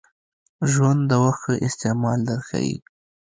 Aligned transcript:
ژوند 0.71 1.01
د 1.09 1.11
وخت 1.23 1.41
ښه 1.43 1.53
استعمال 1.67 2.19
در 2.27 2.39
ښایي. 2.47 2.77